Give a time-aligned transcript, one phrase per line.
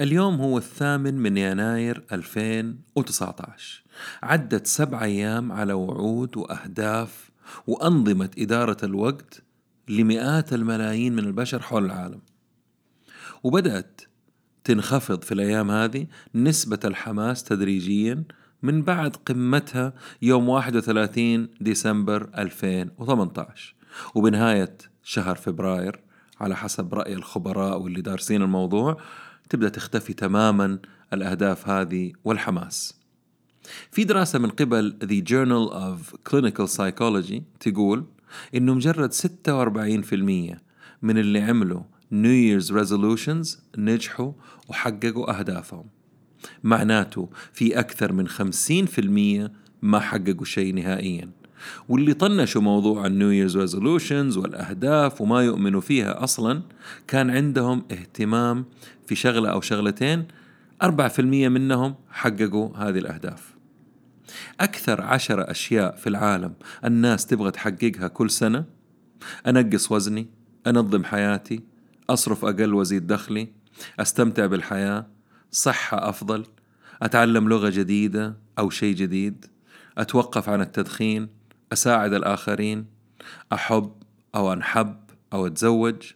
[0.00, 3.82] اليوم هو الثامن من يناير 2019
[4.22, 7.30] عدت سبع أيام على وعود وأهداف
[7.66, 9.42] وأنظمة إدارة الوقت
[9.88, 12.20] لمئات الملايين من البشر حول العالم.
[13.42, 14.00] وبدأت
[14.64, 18.24] تنخفض في الأيام هذه نسبة الحماس تدريجيا
[18.62, 19.92] من بعد قمتها
[20.22, 23.74] يوم 31 ديسمبر 2018
[24.14, 26.00] وبنهاية شهر فبراير
[26.40, 29.00] على حسب رأي الخبراء واللي دارسين الموضوع
[29.50, 30.78] تبدأ تختفي تماما
[31.12, 33.00] الأهداف هذه والحماس.
[33.90, 38.06] في دراسة من قبل The Journal of Clinical Psychology تقول
[38.54, 40.58] إنه مجرد 46%
[41.02, 41.82] من اللي عملوا
[42.12, 44.32] New Year's Resolutions نجحوا
[44.68, 45.84] وحققوا أهدافهم.
[46.64, 49.50] معناته في أكثر من 50%
[49.82, 51.30] ما حققوا شيء نهائيا.
[51.88, 56.62] واللي طنشوا موضوع ال New Year's resolutions والأهداف وما يؤمنوا فيها أصلا
[57.08, 58.64] كان عندهم اهتمام
[59.06, 60.24] في شغلة أو شغلتين
[60.82, 63.54] 4% منهم حققوا هذه الأهداف.
[64.60, 66.52] أكثر عشرة أشياء في العالم
[66.84, 68.64] الناس تبغى تحققها كل سنة.
[69.46, 70.26] أنقص وزني
[70.66, 71.60] أنظم حياتي
[72.10, 73.48] أصرف أقل وأزيد دخلي
[74.00, 75.06] أستمتع بالحياة
[75.50, 76.46] صحة أفضل
[77.02, 79.44] أتعلم لغة جديدة أو شيء جديد
[79.98, 81.28] أتوقف عن التدخين
[81.72, 82.86] أساعد الآخرين
[83.52, 83.92] أحب
[84.34, 84.96] أو أنحب
[85.32, 86.12] أو أتزوج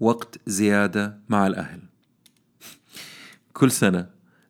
[0.00, 1.80] وقت زيادة مع الأهل.
[3.52, 4.06] كل سنة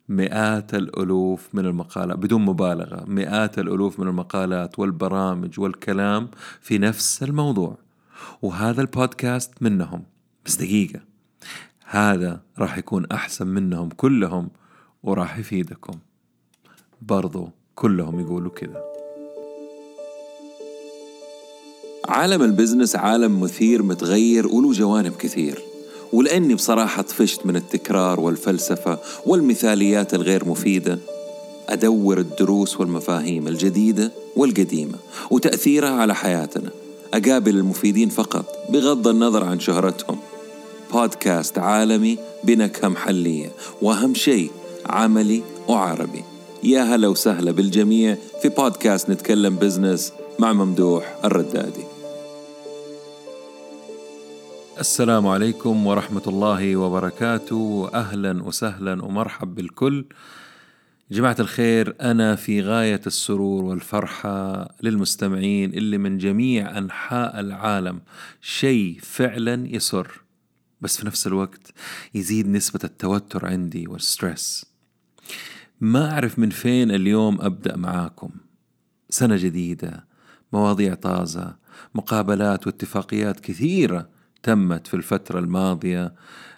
[0.08, 7.78] مئات الألوف من المقالات بدون مبالغة مئات الألوف من المقالات والبرامج والكلام في نفس الموضوع.
[8.42, 10.02] وهذا البودكاست منهم.
[10.46, 11.00] بس دقيقة.
[11.84, 14.50] هذا راح يكون أحسن منهم كلهم
[15.02, 15.98] وراح يفيدكم.
[17.02, 18.89] برضو كلهم يقولوا كذا.
[22.08, 25.62] عالم البزنس عالم مثير متغير وله جوانب كثير.
[26.12, 30.98] ولأني بصراحة طفشت من التكرار والفلسفة والمثاليات الغير مفيدة
[31.68, 34.98] أدور الدروس والمفاهيم الجديدة والقديمة
[35.30, 36.70] وتأثيرها على حياتنا.
[37.14, 40.18] أقابل المفيدين فقط بغض النظر عن شهرتهم.
[40.92, 43.50] بودكاست عالمي بنكهة محلية
[43.82, 44.50] وأهم شيء
[44.86, 46.24] عملي وعربي.
[46.62, 51.89] يا هلا وسهلا بالجميع في بودكاست نتكلم بزنس مع ممدوح الردادي.
[54.80, 57.90] السلام عليكم ورحمة الله وبركاته.
[57.94, 60.04] أهلا وسهلا ومرحب بالكل.
[61.10, 68.00] جماعة الخير أنا في غاية السرور والفرحة للمستمعين اللي من جميع أنحاء العالم
[68.40, 70.22] شيء فعلا يسر
[70.80, 71.72] بس في نفس الوقت
[72.14, 74.66] يزيد نسبة التوتر عندي وال stress.
[75.80, 78.30] ما أعرف من فين اليوم أبدأ معاكم.
[79.10, 80.06] سنة جديدة
[80.52, 81.56] مواضيع طازة
[81.94, 86.12] مقابلات واتفاقيات كثيرة تمت في الفترة الماضية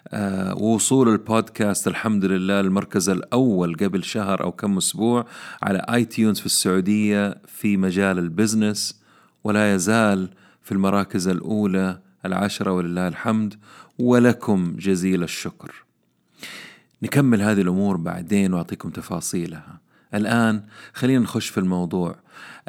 [0.07, 5.25] آه ووصول البودكاست الحمد لله المركز الأول قبل شهر أو كم أسبوع
[5.63, 9.01] على iTunes في السعودية في مجال ال business
[9.43, 10.29] ولا يزال
[10.61, 13.55] في المراكز الأولى العشرة ولله الحمد
[13.99, 15.85] ولكم جزيل الشكر.
[17.03, 19.81] نكمل هذه الأمور بعدين وأعطيكم تفاصيلها.
[20.13, 22.15] الآن خلينا نخش في الموضوع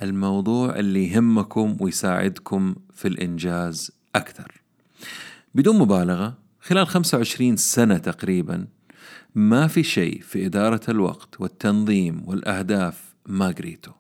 [0.03, 4.64] الموضوع اللي يهمكم ويساعدكم في الإنجاز أكثر.
[5.55, 8.67] بدون مبالغة خلال 25 سنة تقريبا
[9.35, 13.93] ما في شيء في إدارة الوقت والتنظيم والأهداف ما قريته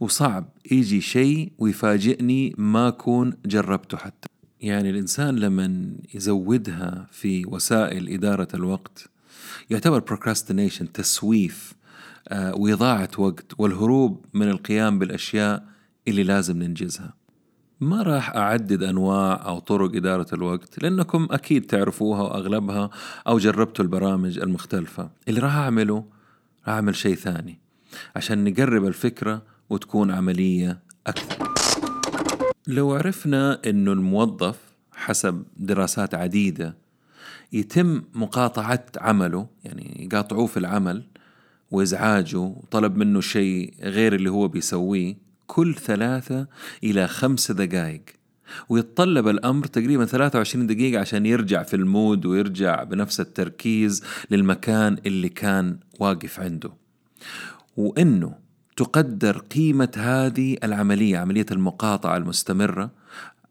[0.00, 4.28] وصعب يجي شيء ويفاجئني ما أكون جربته حتى.
[4.60, 9.08] يعني الإنسان لما يزودها في وسائل إدارة الوقت
[9.70, 11.74] يعتبر procrastination تسويف
[12.28, 15.66] آه، وإضاعة وقت والهروب من القيام بالأشياء
[16.08, 17.21] اللي لازم ننجزها.
[17.82, 22.90] ما راح أعدد أنواع أو طرق إدارة الوقت لأنكم أكيد تعرفوها وأغلبها
[23.26, 25.10] أو جربتوا البرامج المختلفة.
[25.28, 26.04] اللي راح أعمله
[26.66, 27.60] راح أعمل شيء ثاني
[28.16, 31.52] عشان نقرب الفكرة وتكون عملية أكثر.
[32.66, 34.58] لو عرفنا أنه الموظف
[34.92, 36.76] حسب دراسات عديدة
[37.52, 41.04] يتم مقاطعة عمله يعني يقاطعوه في العمل
[41.70, 46.46] وإزعاجه وطلب منه شيء غير اللي هو بيسويه كل ثلاثة
[46.84, 48.02] إلى خمس دقائق.
[48.68, 55.78] ويتطلب الأمر تقريبا 23 دقيقة عشان يرجع في المود ويرجع بنفس التركيز للمكان اللي كان
[56.00, 56.72] واقف عنده.
[57.76, 58.34] وإنه
[58.76, 62.90] تقدر قيمة هذه العملية عملية المقاطعة المستمرة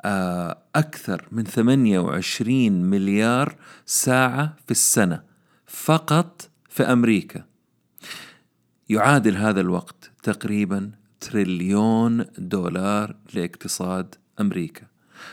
[0.06, 3.56] آه، أكثر من 28 مليار
[3.86, 5.24] ساعة في السنة
[5.68, 7.44] فقط في أمريكا.
[8.90, 10.92] يعادل هذا الوقت تقريبا
[11.22, 14.86] تريليون دولار لاقتصاد أمريكا.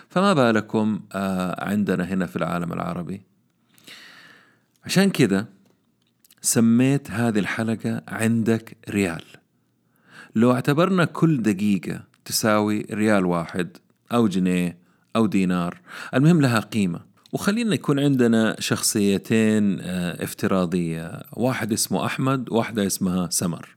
[0.08, 3.23] فما بالكم آه، عندنا هنا في العالم العربي.
[4.85, 5.46] عشان كذا
[6.40, 9.23] سميت هذه الحلقة عندك ريال.
[10.35, 13.76] لو اعتبرنا كل دقيقة تساوي ريال واحد
[14.12, 14.79] أو جنيه
[15.17, 15.81] أو دينار
[16.14, 17.00] المهم لها قيمة.
[17.32, 21.23] وخلينا يكون عندنا شخصيتين آه، افتراضية.
[21.32, 23.76] واحد اسمه أحمد واحدة اسمها سمر.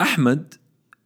[0.00, 0.54] أحمد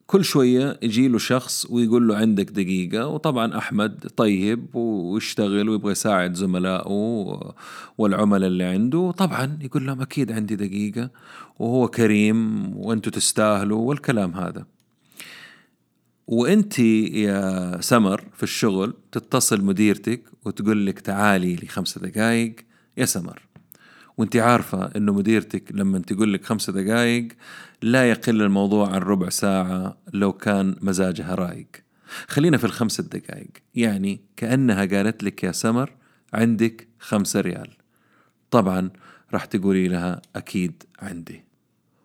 [0.06, 6.34] كل شوية يجي له شخص ويقول له عندك دقيقة وطبعا أحمد طيب ويشتغل ويبغى يساعد
[6.34, 7.54] زملائه
[7.98, 11.10] والعملاء اللي عنده طبعا يقول لهم أكيد عندي دقيقة
[11.58, 14.66] وهو كريم وأنتوا تستاهلوا والكلام هذا.
[16.26, 22.56] وأنت يا سمر في الشغل تتصل مديرتك وتقول لك تعالي لي خمسة دقايق
[22.96, 23.42] يا سمر.
[24.16, 27.28] وانت عارفة إنه مديرتك لما تقول لك خمسة دقايق
[27.82, 31.69] لا يقل الموضوع عن ربع ساعة لو كان مزاجها رايق.
[32.28, 33.50] خلينا في الخمسة دقايق.
[33.75, 35.93] يعني كأنها قالت لك يا سمر
[36.32, 37.70] عندك خمسة ريال.
[38.50, 38.90] طبعا
[39.32, 41.44] راح تقولي لها أكيد عندي.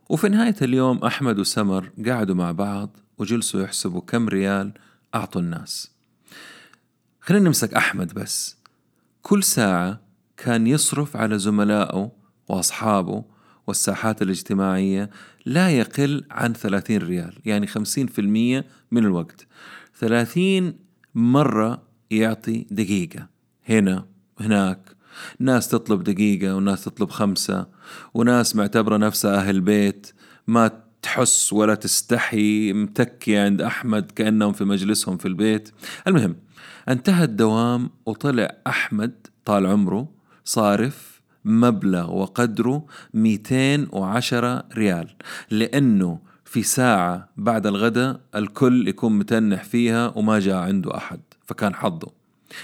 [0.09, 4.71] وفي نهاية اليوم أحمد وسمر قعدوا مع بعض وجلسوا يحسبوا كم ريال
[5.15, 5.91] أعطوا الناس.
[7.21, 8.57] خلينا نمسك أحمد بس.
[9.21, 10.08] كل ساعة
[10.39, 12.11] كان يصرف على زملائه
[12.47, 13.23] وأصحابه
[13.67, 15.09] والساحات الاجتماعية
[15.45, 17.73] لا يقل عن 30 ريال يعني 50%
[18.91, 19.47] من الوقت.
[19.99, 20.73] 30
[21.15, 21.81] مرة
[22.11, 23.27] يعطي دقيقة.
[23.69, 24.05] هنا
[24.39, 24.79] هناك.
[25.39, 27.67] ناس تطلب دقيقة وناس تطلب خمسة.
[28.13, 30.13] وناس معتبرة نفسها أهل بيت
[30.47, 30.71] ما
[31.01, 35.69] تحس ولا تستحي متكي عند أحمد كأنهم في مجلسهم في البيت.
[36.07, 36.35] المهم
[36.89, 40.18] انتهى الدوام وطلع أحمد طال عمره
[40.49, 45.09] صارف مبلغ وقدره 210 ريال
[45.51, 52.11] لأنه في ساعة بعد الغداء الكل يكون متنح فيها وما جاء عنده أحد فكان حظه.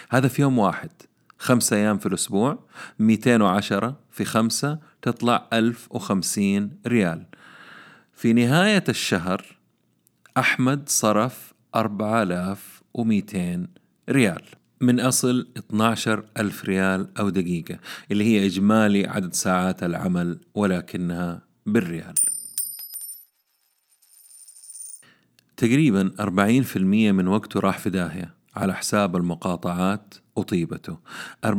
[0.10, 0.90] هذا في يوم واحد
[1.40, 2.60] خمسة أيام في الأسبوع
[3.00, 7.26] 210 في خمسة تطلع 1050 ريال.
[8.14, 9.46] في نهاية الشهر
[10.38, 13.68] أحمد صرف 4200
[14.10, 14.55] ريال.
[14.82, 17.80] من أصل 12 ألف ريال أو دقيقة
[18.12, 22.14] اللي هي إجمالي عدد ساعات العمل ولكنها بالريال
[25.58, 30.98] تقريبا 40% من وقته راح في داهية على حساب المقاطعات وطيبته
[31.46, 31.50] 40%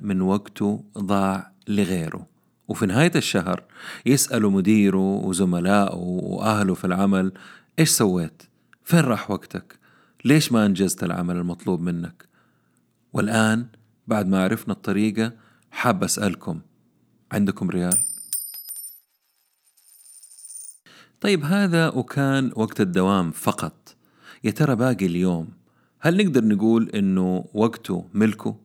[0.00, 2.26] من وقته ضاع لغيره
[2.68, 3.64] وفي نهاية الشهر
[4.06, 7.32] يسألوا مديره وزملائه وأهله في العمل
[7.78, 8.42] إيش سويت؟
[8.84, 9.79] فين راح وقتك؟
[10.24, 12.28] ليش ما أنجزت العمل المطلوب منك؟
[13.12, 13.66] والآن
[14.06, 15.32] بعد ما عرفنا الطريقة
[15.70, 16.60] حاب أسألكم
[17.32, 17.98] عندكم ريال؟
[21.20, 23.96] طيب هذا وكان وقت الدوام فقط
[24.44, 25.48] يا ترى باقي اليوم
[26.00, 28.56] هل نقدر نقول إنه وقته ملكه؟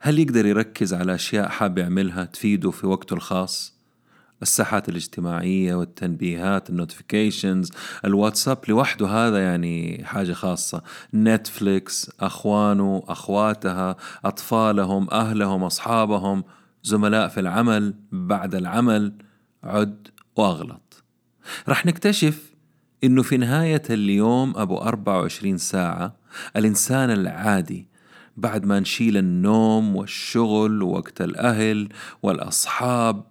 [0.00, 3.79] هل يقدر يركز على أشياء حاب يعملها تفيده في وقته الخاص؟
[4.42, 7.72] الساحات الاجتماعية والتنبيهات النوتيفيكيشنز
[8.04, 10.82] الواتساب لوحده هذا يعني حاجة خاصة.
[11.14, 16.44] نتفليكس أخوانه أخواتها أطفالهم أهلهم أصحابهم
[16.82, 19.12] زملاء في العمل بعد العمل
[19.64, 21.04] عد وأغلط.
[21.68, 22.50] رح نكتشف
[23.04, 26.16] إنه في نهاية اليوم أبو 24 ساعة
[26.56, 27.88] الإنسان العادي
[28.36, 31.88] بعد ما نشيل النوم والشغل ووقت الأهل
[32.22, 33.22] والأصحاب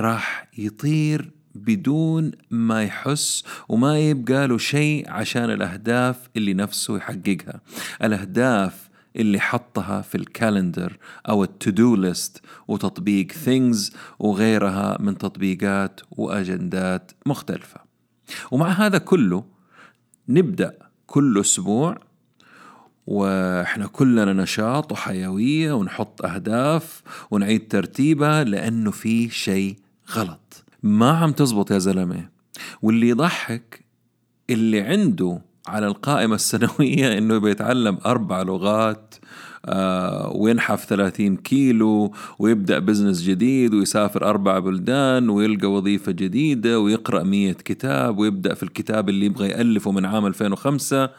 [0.00, 7.60] راح يطير بدون ما يحس وما يبقى له شيء عشان الأهداف اللي نفسه يحققها.
[8.02, 16.00] الأهداف اللي حطها في ال calendar أو ال to-do list وتطبيق Things وغيرها من تطبيقات
[16.10, 17.80] وأجندات مختلفة.
[18.50, 19.44] ومع هذا كله
[20.28, 21.98] نبدأ كل أسبوع
[23.06, 29.76] وإحنا كلنا نشاط وحيوية ونحط أهداف ونعيد ترتيبها لأنه في شيء
[30.12, 30.64] غلط.
[30.82, 32.28] ما عم تزبط يا زلمة.
[32.82, 33.84] واللي يضحك
[34.50, 39.14] اللي عنده على القائمة السنوية إنه بيتعلم أربع لغات
[39.66, 47.52] آه وينحف 30 كيلو ويبدأ بزنس جديد ويسافر أربع بلدان ويلقى وظيفة جديدة ويقرأ مية
[47.52, 51.10] كتاب ويبدأ في الكتاب اللي يبغى يألفه من عام 2005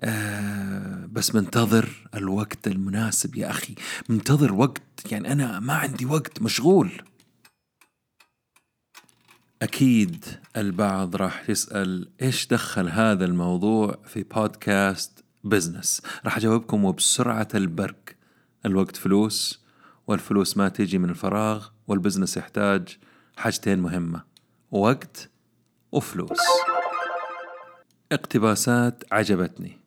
[0.00, 3.74] آه بس منتظر الوقت المناسب يا أخي.
[4.08, 6.90] منتظر وقت يعني أنا ما عندي وقت مشغول.
[9.62, 10.24] أكيد
[10.56, 18.00] البعض راح يسأل إيش دخل هذا الموضوع في بودكاست business راح أجاوبكم وبسرعة البرق.
[18.66, 19.64] الوقت فلوس
[20.06, 22.98] والفلوس ما تيجي من الفراغ وال business يحتاج
[23.36, 24.22] حاجتين مهمة
[24.70, 25.30] وقت
[25.92, 26.40] وفلوس.
[28.12, 29.78] اقتباسات عجبتني.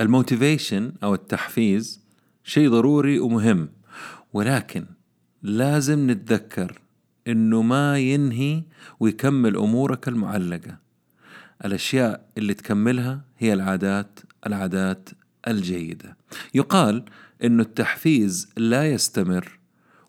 [0.00, 2.00] ال motivation أو التحفيز
[2.44, 3.68] شيء ضروري ومهم
[4.32, 4.86] ولكن
[5.42, 6.87] لازم نتذكر
[7.28, 8.62] إنه ما ينهي
[9.00, 10.78] ويكمل أمورك المعلقة.
[11.64, 15.08] الأشياء اللي تكملها هي العادات العادات
[15.48, 16.16] الجيدة.
[16.54, 17.04] يقال
[17.44, 19.58] إنه التحفيز لا يستمر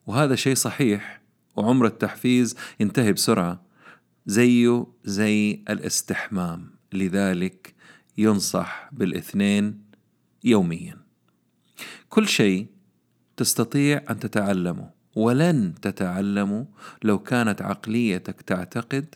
[0.08, 1.22] وهذا شيء صحيح
[1.56, 3.62] وعمر التحفيز ينتهي بسرعة.
[4.26, 7.74] زيه زي الاستحمام لذلك
[8.18, 9.82] ينصح بالاثنين
[10.44, 10.98] يوميا.
[12.10, 12.68] كل شيء
[13.38, 14.99] تستطيع أن تتعلمه.
[15.16, 16.66] ولن تتعلمه
[17.04, 19.16] لو كانت عقليتك تعتقد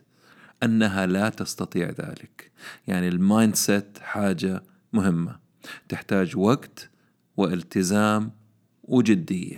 [0.63, 2.51] أنها لا تستطيع ذلك.
[2.87, 5.39] يعني ال mindset حاجة مهمة.
[5.89, 6.89] تحتاج وقت
[7.37, 8.31] والتزام
[8.83, 9.57] وجدية.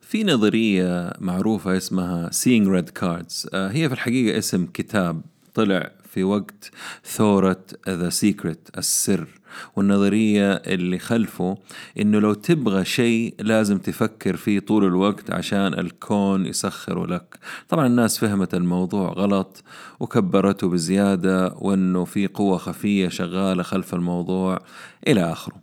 [0.00, 3.48] في نظرية معروفة اسمها seeing red cars.
[3.54, 5.22] آه، هي في الحقيقة اسم كتاب
[5.54, 6.70] طلع في وقت
[7.04, 9.28] ثورة The Secret السر.
[9.76, 11.58] والنظرية اللي خلفه
[12.00, 17.38] إنه لو تبغى شيء لازم تفكر فيه طول الوقت عشان الكون يسخره لك.
[17.68, 19.62] طبعا الناس فهمت الموضوع غلط
[20.00, 24.58] وكبرته بزيادة وإنه في قوة خفية شغالة خلف الموضوع
[25.08, 25.56] إلى آخره.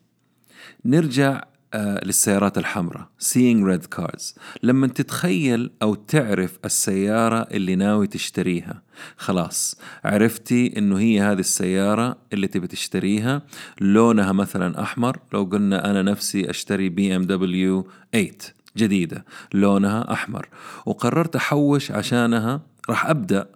[0.86, 1.43] نرجع
[1.75, 3.08] للسيارات الحمراء.
[3.24, 4.40] Seeing red cars.
[4.63, 8.82] لما تتخيل أو تعرف السيارة اللي ناوي تشتريها.
[9.18, 13.42] خلاص عرفتي إنه هي هذه السيارة اللي تبي تشتريها.
[13.82, 15.20] لونها مثلا أحمر.
[15.34, 18.32] لو قلنا أنا نفسي أشتري BMW 8
[18.78, 19.25] جديدة.
[19.54, 20.50] لونها أحمر.
[20.86, 22.62] وقررت أحوش عشانها.
[22.90, 23.50] راح أبدأ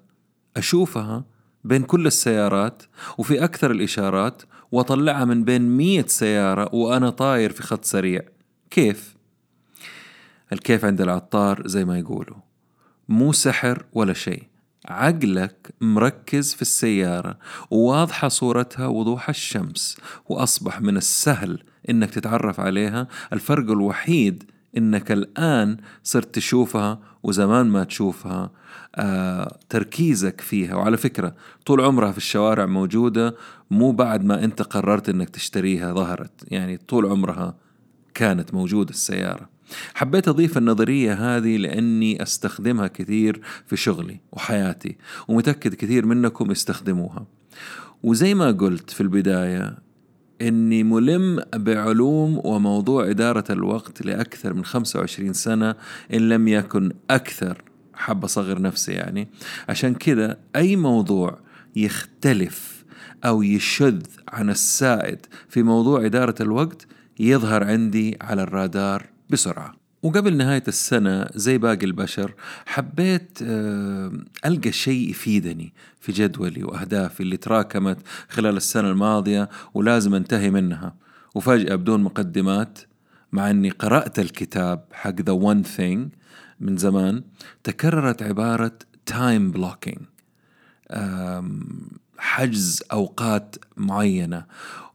[0.57, 1.23] أشوفها
[1.65, 2.83] بين كل السيارات
[3.17, 4.41] وفي أكثر الإشارات
[4.71, 8.21] وأطلعها من بين مية سيارة وأنا طاير في خط سريع.
[8.69, 9.15] كيف؟
[10.53, 12.37] الكيف عند العطار زي ما يقولوا.
[13.09, 14.43] مو سحر ولا شيء.
[14.85, 17.37] عقلك مركز في السيارة
[17.71, 23.07] وواضحة صورتها وضوح الشمس وأصبح من السهل إنك تتعرف عليها.
[23.33, 24.43] الفرق الوحيد
[24.77, 28.51] إنك الآن صرت تشوفها وزمان ما تشوفها
[28.95, 30.75] آه تركيزك فيها.
[30.75, 33.35] وعلى فكرة طول عمرها في الشوارع موجودة
[33.71, 36.31] مو بعد ما أنت قررت أنك تشتريها ظهرت.
[36.47, 37.55] يعني طول عمرها
[38.13, 39.49] كانت موجودة السيارة.
[39.93, 47.25] حبيت أضيف النظرية هذه لأني أستخدمها كثير في شغلي وحياتي ومتأكد كثير منكم يستخدموها.
[48.03, 49.84] وزي ما قلت في البداية
[50.45, 55.75] إني ملم بعلوم وموضوع إدارة الوقت لأكثر من 25 سنة
[56.13, 57.61] إن لم يكن أكثر.
[57.93, 59.27] حاب أصغر نفسي يعني.
[59.69, 61.39] عشان كذا أي موضوع
[61.75, 62.85] يختلف
[63.25, 66.87] أو يشذ عن السائد في موضوع إدارة الوقت
[67.19, 69.84] يظهر عندي على الرادار بسرعة.
[70.05, 72.33] وقبل نهاية السنة زي باقي البشر
[72.65, 74.11] حبيت آه،
[74.45, 77.97] ألقى شيء يفيدني في جدولي وأهدافي اللي تراكمت
[78.29, 80.95] خلال السنة الماضية ولازم أنتهي منها.
[81.35, 82.79] وفجأة بدون مقدمات
[83.31, 85.99] مع أني قرأت الكتاب حق The One Thing
[86.59, 87.23] من زمان
[87.63, 88.71] تكررت عبارة
[89.05, 89.99] time blocking
[92.17, 94.45] حجز أوقات معينة.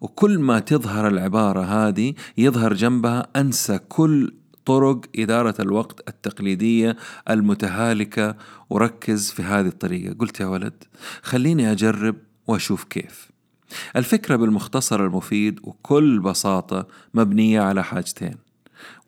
[0.00, 4.32] وكل ما تظهر العبارة هذه يظهر جنبها أنسى كل
[4.64, 6.96] طرق إدارة الوقت التقليدية
[7.30, 8.36] المتهالكة
[8.70, 10.14] وركز في هذه الطريقة.
[10.18, 10.84] قلت يا ولد
[11.22, 13.30] خليني أجرب وأشوف كيف.
[13.96, 18.34] الفكرة بالمختصر المفيد وكل بساطة مبنية على حاجتين.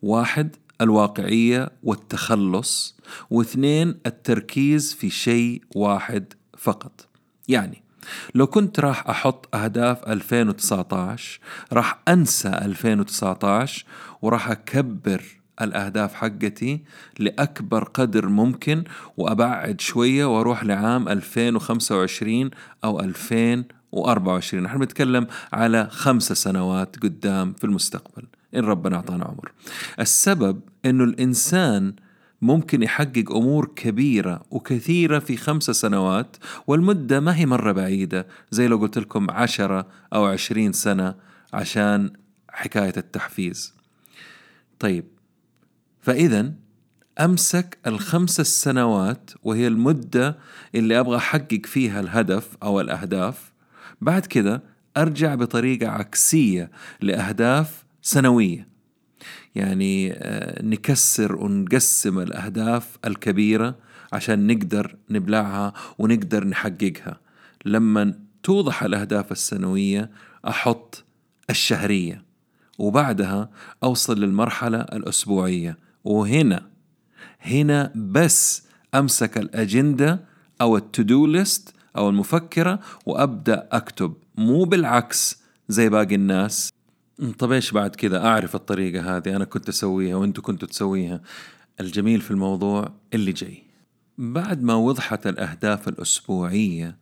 [0.01, 2.97] واحد الواقعية والتخلص
[3.29, 7.07] واثنين التركيز في شيء واحد فقط.
[7.47, 7.83] يعني
[8.35, 11.39] لو كنت راح أحط أهداف 2019
[11.73, 13.85] راح أنسى 2019
[14.21, 15.23] وراح أكبر
[15.61, 16.83] الأهداف حقتي
[17.19, 18.83] لأكبر قدر ممكن
[19.17, 22.51] وأبعد شوية وأروح لعام 2025
[22.83, 28.23] أو 2024 نحن نتكلم على خمسة سنوات قدام في المستقبل.
[28.55, 29.51] إن ربنا أعطانا عمر.
[29.99, 31.93] السبب أنه الإنسان
[32.41, 38.77] ممكن يحقق أمور كبيرة وكثيرة في خمسة سنوات والمدة ما هي مرة بعيدة زي لو
[38.77, 41.15] قلت لكم عشرة أو عشرين سنة
[41.53, 42.13] عشان
[42.49, 43.73] حكاية التحفيز.
[44.79, 45.05] طيب
[46.03, 46.53] فإذا
[47.19, 50.37] أمسك الخمس السنوات وهي المدة
[50.75, 53.51] اللي أبغى أحقق فيها الهدف أو الأهداف.
[54.01, 54.63] بعد كده
[54.97, 58.67] أرجع بطريقة عكسية لأهداف سنوية.
[59.55, 63.75] يعني آه، نكسر ونقسم الأهداف الكبيرة
[64.13, 67.19] عشان نقدر نبلعها ونقدر نحققها.
[67.65, 70.11] لما توضح الأهداف السنوية
[70.47, 71.03] أحط
[71.49, 72.23] الشهرية
[72.77, 73.49] وبعدها
[73.83, 75.77] أوصل للمرحلة الأسبوعية.
[76.03, 76.67] وهنا.
[77.41, 78.63] هنا بس
[78.95, 80.19] أمسك الأجندة
[80.61, 84.13] أو ال to-do list أو المفكرة وأبدأ أكتب.
[84.37, 86.73] مو بالعكس زي باقي الناس.
[87.39, 91.21] طب إيش بعد كذا؟ أعرف الطريقة هذه أنا كنت أسويها وأنتم كنتوا تسويها.
[91.79, 93.63] الجميل في الموضوع اللي جاي.
[94.17, 96.97] بعد ما وضحت الأهداف الأسبوعية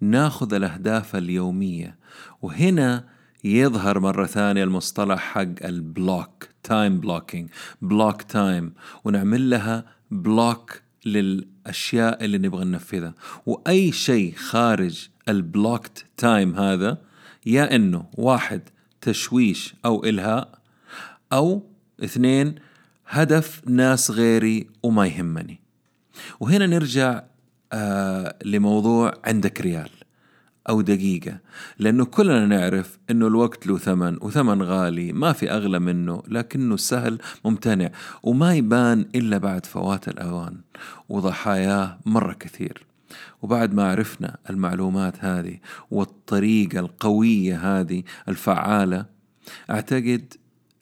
[0.00, 1.96] ناخذ الأهداف اليومية.
[2.42, 3.04] وهنا
[3.46, 7.48] يظهر مرة ثانية المصطلح حق ال block time blocking
[7.82, 8.72] block time
[9.04, 13.14] ونعمل لها block للأشياء اللي نبغى ننفذها.
[13.46, 16.98] وأي شيء خارج ال blocked time هذا
[17.46, 18.62] يا إنه واحد
[19.00, 20.58] تشويش أو إلهاء
[21.32, 21.62] أو
[22.04, 22.54] اثنين
[23.08, 25.60] هدف ناس غيري وما يهمني.
[26.40, 27.22] وهنا نرجع
[27.72, 29.95] آه لموضوع عندك ريال.
[30.68, 31.38] أو دقيقة
[31.78, 37.18] لأنه كلنا نعرف أنه الوقت له ثمن وثمن غالي ما في أغلى منه لكنه سهل
[37.44, 37.90] ممتنع
[38.22, 40.56] وما يبان إلا بعد فوات الأوان
[41.08, 42.86] وضحاياه مرة كثير.
[43.42, 45.58] وبعد ما عرفنا المعلومات هذه
[45.90, 49.06] والطريقة القوية هذه الفعالة
[49.70, 50.34] أعتقد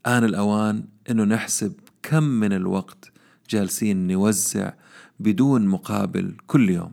[0.07, 1.73] آن الأوان أنه نحسب
[2.03, 3.12] كم من الوقت
[3.50, 4.73] جالسين نوزع
[5.21, 6.93] بدون مقابل كل يوم.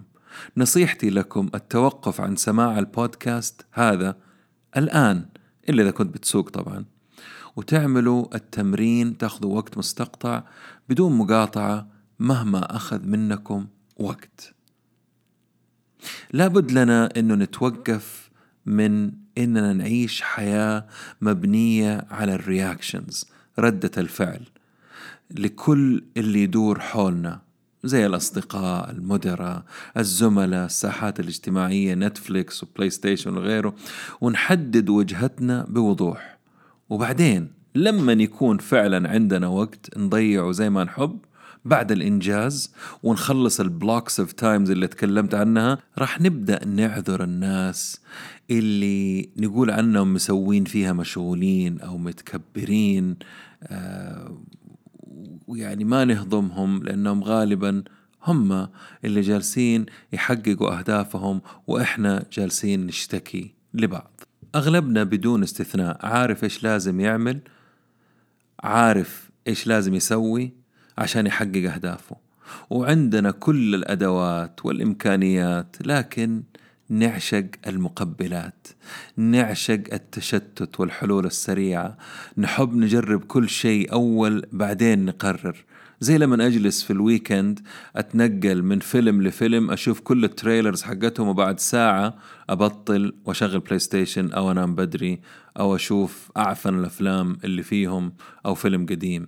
[0.57, 4.17] نصيحتي لكم التوقف عن سماع البودكاست هذا
[4.77, 5.25] الآن
[5.69, 6.85] إلا إذا كنت بتسوق طبعا.
[7.55, 10.43] وتعملوا التمرين تأخذوا وقت مستقطع
[10.89, 11.87] بدون مقاطعة
[12.19, 14.53] مهما أخذ منكم وقت.
[16.33, 18.31] لابد لنا أنه نتوقف
[18.65, 20.87] من أننا نعيش حياة
[21.21, 23.25] مبنية على الرياكشنز
[23.59, 24.41] ردة الفعل
[25.31, 27.41] لكل اللي يدور حولنا.
[27.83, 29.63] زي الأصدقاء المدراء
[29.97, 33.75] الزملاء الساحات الاجتماعية Netflix و PlayStation وغيره
[34.21, 36.37] ونحدد وجهتنا بوضوح.
[36.89, 41.19] وبعدين لما يكون فعلا عندنا وقت نضيعه زي ما نحب
[41.65, 42.73] بعد الإنجاز
[43.03, 48.01] ونخلص ال blocks of times اللي تكلمت عنها راح نبدأ نعذر الناس
[48.51, 53.15] اللي نقول عنهم مسوين فيها مشغولين أو متكبرين
[53.63, 54.37] آه
[55.51, 57.83] ويعني ما نهضمهم لأنهم غالبا
[58.23, 58.67] هم
[59.05, 64.21] اللي جالسين يحققوا أهدافهم وإحنا جالسين نشتكي لبعض.
[64.55, 67.39] أغلبنا بدون استثناء عارف إيش لازم يعمل
[68.63, 70.53] عارف إيش لازم يسوي
[70.97, 72.15] عشان يحقق أهدافه.
[72.69, 76.43] وعندنا كل الأدوات والإمكانيات لكن
[76.91, 78.67] نعشق المقبلات
[79.17, 81.97] نعشق التشتت والحلول السريعة.
[82.37, 85.65] نحب نجرب كل شيء أول بعدين نقرر.
[85.99, 87.59] زي لما أجلس في ال weekend
[87.95, 92.15] أتنقل من فيلم لفيلم أشوف كل ال trailers حقتهم وبعد ساعة
[92.49, 95.21] أبطل وأشغل PlayStation أو أنام بدري
[95.59, 98.13] أو أشوف أعفن الأفلام اللي فيهم
[98.45, 99.27] أو فيلم قديم.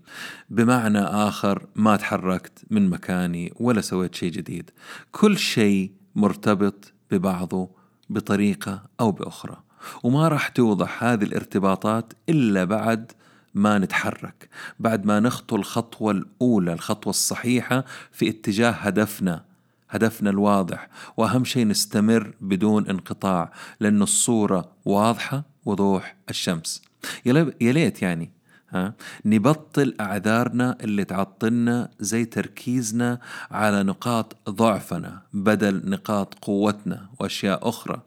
[0.50, 4.70] بمعنى آخر ما تحركت من مكاني ولا سويت شيء جديد.
[5.12, 7.70] كل شيء مرتبط ببعضه
[8.10, 9.58] بطريقة أو بأخرى.
[10.04, 13.12] وما راح توضح هذه الارتباطات إلا بعد
[13.54, 14.50] ما نتحرك
[14.80, 19.44] بعد ما نخطو الخطوة الأولى الخطوة الصحيحة في اتجاه هدفنا
[19.90, 20.90] هدفنا الواضح.
[21.18, 26.82] وأهم شيء نستمر بدون انقطاع لأن الصورة واضحة وضوح الشمس.
[27.26, 28.32] يا ليت يعني
[28.74, 28.94] ها؟
[29.26, 33.20] نبطل أعذارنا اللي تعطلنا زي تركيزنا
[33.52, 38.02] على نقاط ضعفنا بدل نقاط قوتنا وأشياء أخرى.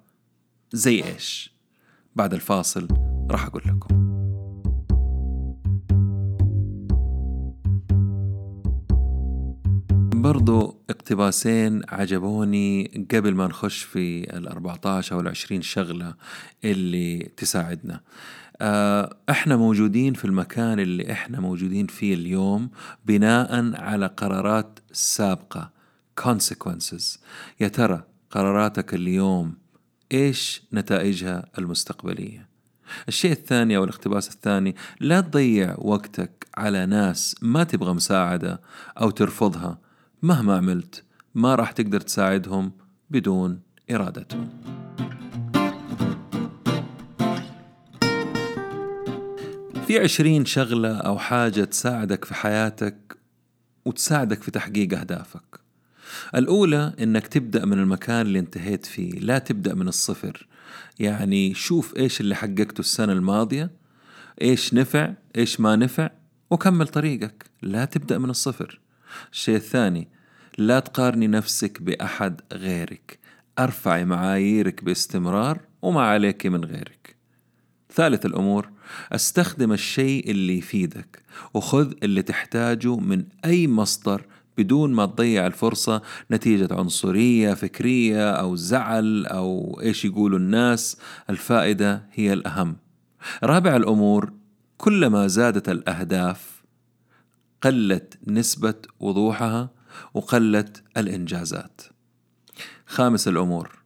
[0.72, 1.56] زي إيش؟
[2.16, 2.88] بعد الفاصل
[3.30, 4.06] راح أقول لكم.
[10.26, 16.14] برضو اقتباسين عجبوني قبل ما نخش في ال 14 أو ال 20 شغلة
[16.64, 18.00] اللي تساعدنا.
[19.30, 22.70] إحنا موجودين في المكان اللي إحنا موجودين فيه اليوم
[23.06, 25.70] بناء على قرارات سابقة
[26.20, 27.18] consequences.
[27.60, 29.54] يا ترى قراراتك اليوم
[30.12, 32.48] إيش نتائجها المستقبلية؟
[33.08, 38.60] الشيء الثاني أو الاقتباس الثاني لا تضيع وقتك على ناس ما تبغى مساعدة
[39.00, 39.78] أو ترفضها
[40.22, 42.72] مهما عملت ما راح تقدر تساعدهم
[43.10, 44.48] بدون إرادتهم.
[49.86, 53.16] في عشرين شغلة أو حاجة تساعدك في حياتك
[53.84, 55.60] وتساعدك في تحقيق أهدافك.
[56.34, 60.46] الأولى إنك تبدأ من المكان اللي انتهيت فيه لا تبدأ من الصفر.
[60.98, 63.70] يعني شوف إيش اللي حققته السنة الماضية
[64.42, 66.10] إيش نفع إيش ما نفع
[66.50, 67.44] وكمل طريقك.
[67.62, 68.80] لا تبدأ من الصفر.
[69.32, 70.08] الشيء الثاني
[70.58, 73.18] لا تقارني نفسك بأحد غيرك.
[73.58, 76.95] ارفعي معاييرك باستمرار وما عليك من غيرك
[77.96, 78.70] ثالث الأمور
[79.12, 81.22] استخدم الشيء اللي يفيدك
[81.54, 84.26] وخذ اللي تحتاجه من أي مصدر
[84.58, 90.96] بدون ما تضيع الفرصة نتيجة عنصرية فكرية أو زعل أو إيش يقولوا الناس.
[91.30, 92.76] الفائدة هي الأهم.
[93.42, 94.32] رابع الأمور
[94.78, 96.62] كلما زادت الأهداف
[97.62, 99.70] قلت نسبة وضوحها
[100.14, 101.80] وقلت الإنجازات.
[102.86, 103.85] خامس الأمور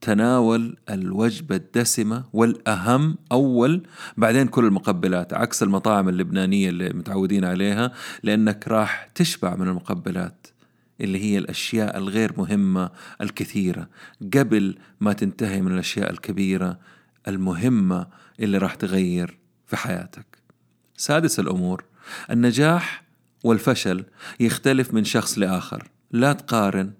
[0.00, 3.82] تناول الوجبة الدسمة والأهم أول
[4.16, 10.46] بعدين كل المقبلات عكس المطاعم اللبنانية اللي متعودين عليها لأنك راح تشبع من المقبلات
[11.00, 13.88] اللي هي الأشياء الغير مهمة الكثيرة
[14.34, 16.78] قبل ما تنتهي من الأشياء الكبيرة
[17.28, 18.06] المهمة
[18.40, 20.38] اللي راح تغير في حياتك.
[20.96, 21.84] سادس الأمور
[22.30, 23.04] النجاح
[23.44, 24.04] والفشل
[24.40, 25.90] يختلف من شخص لآخر.
[26.10, 26.92] لا تقارن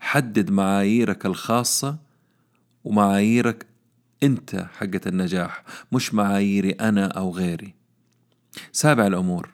[0.00, 1.98] حدد معاييرك الخاصة
[2.84, 3.66] ومعاييرك
[4.22, 7.74] أنت حقة النجاح مش معاييري أنا أو غيري.
[8.72, 9.50] سابع الأمور.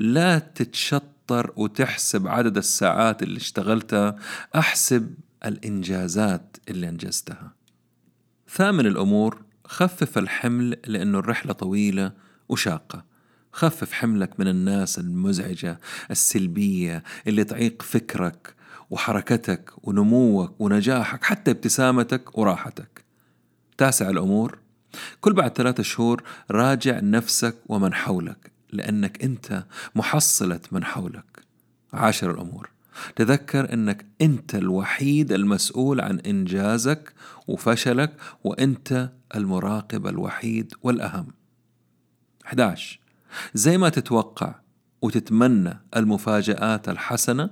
[0.00, 4.16] لا تتشطر وتحسب عدد الساعات اللي اشتغلتها
[4.54, 7.52] أحسب الإنجازات اللي أنجزتها.
[8.48, 12.12] ثامن الأمور خفف الحمل لأنه الرحلة طويلة
[12.48, 13.04] وشاقة.
[13.52, 18.53] خفف حملك من الناس المزعجة السلبية اللي تعيق فكرك.
[18.90, 23.04] وحركتك ونموك ونجاحك حتى ابتسامتك وراحتك.
[23.78, 24.58] تاسع الأمور.
[25.20, 31.44] كل بعد ثلاثة شهور راجع نفسك ومن حولك لأنك أنت محصلة من حولك.
[31.92, 32.70] عاشر الأمور.
[33.16, 37.12] تذكر أنك أنت الوحيد المسؤول عن إنجازك
[37.48, 38.12] وفشلك
[38.44, 41.26] وأنت المراقب الوحيد والأهم.
[42.46, 43.00] 11
[43.54, 44.54] زي ما تتوقع
[45.02, 47.50] وتتمنى المفاجآت الحسنة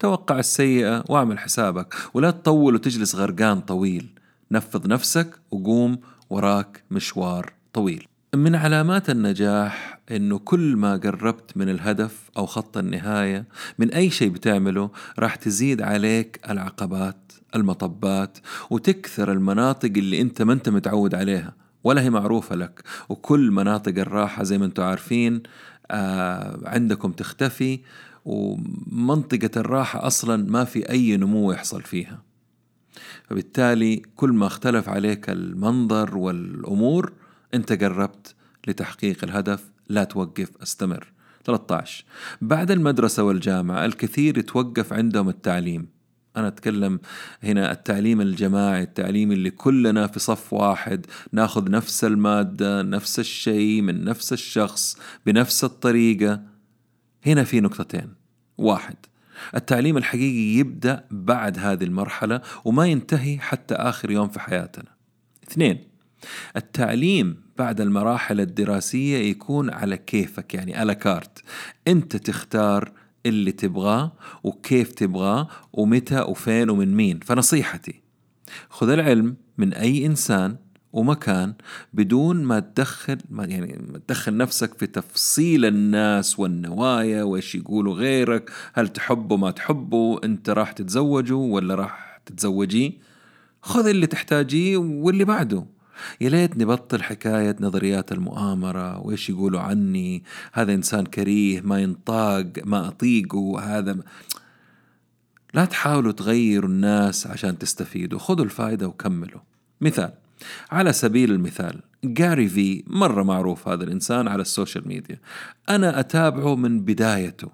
[0.00, 4.10] توقع السيئة واعمل حسابك ولا تطول وتجلس غرقان طويل.
[4.50, 5.98] نفض نفسك وقوم
[6.30, 8.06] وراك مشوار طويل.
[8.34, 13.44] من علامات النجاح إنه كل ما قربت من الهدف أو خط النهاية
[13.78, 18.38] من أي شيء بتعمله راح تزيد عليك العقبات المطبات
[18.70, 22.82] وتكثر المناطق اللي أنت ما أنت متعود عليها ولا هي معروفة لك.
[23.08, 25.42] وكل مناطق الراحة زي ما أنتم عارفين
[25.90, 27.80] آه عندكم تختفي
[28.24, 32.22] ومنطقة الراحة أصلا ما في أي نمو يحصل فيها.
[33.24, 37.12] فبالتالي كل ما اختلف عليك المنظر والأمور
[37.54, 38.34] أنت قربت
[38.68, 41.12] لتحقيق الهدف لا توقف أستمر.
[41.44, 42.04] 13
[42.40, 45.88] بعد المدرسة والجامعة الكثير يتوقف عندهم التعليم.
[46.36, 47.00] أنا أتكلم
[47.42, 54.04] هنا التعليم الجماعي التعليم اللي كلنا في صف واحد ناخذ نفس المادة نفس الشيء من
[54.04, 56.42] نفس الشخص بنفس الطريقة.
[57.26, 58.14] هنا في نقطتين.
[58.58, 58.96] واحد
[59.54, 64.88] التعليم الحقيقي يبدأ بعد هذه المرحلة وما ينتهي حتى آخر يوم في حياتنا.
[65.48, 65.84] اثنين
[66.56, 71.42] التعليم بعد المراحل الدراسية يكون على كيفك يعني على كارت
[71.88, 72.92] أنت تختار
[73.26, 77.20] اللي تبغاه وكيف تبغاه ومتى وفين ومن مين.
[77.20, 78.02] فنصيحتي
[78.70, 80.56] خذ العلم من أي إنسان
[80.92, 81.54] ومكان
[81.94, 88.50] بدون ما تدخل ما يعني ما تدخل نفسك في تفصيل الناس والنوايا وإيش يقولوا غيرك
[88.72, 92.92] هل تحبه ما تحبه أنت راح تتزوجه ولا راح تتزوجيه؟
[93.62, 95.64] خذ اللي تحتاجيه واللي بعده.
[96.20, 100.22] يا ليت نبطل حكاية نظريات المؤامرة وإيش يقولوا عني
[100.52, 103.96] هذا إنسان كريه ما ينطاق ما أطيقه هذا
[105.54, 109.40] لا تحاولوا تغيروا الناس عشان تستفيدوا خذوا الفائدة وكملوا.
[109.80, 110.12] مثال.
[110.70, 115.18] على سبيل المثال جاري في مرة معروف هذا الإنسان على السوشيال ميديا.
[115.68, 117.48] أنا أتابعه من بدايته.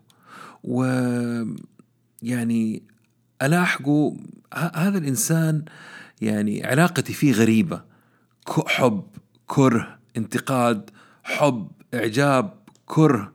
[0.65, 0.85] و
[2.23, 2.83] يعني
[3.43, 4.17] ألاحقه
[4.75, 5.65] هذا الإنسان
[6.21, 7.83] يعني علاقتي فيه غريبة.
[8.67, 9.05] حب
[9.47, 10.91] كره انتقاد
[11.25, 12.55] حب إعجاب
[12.87, 13.33] كره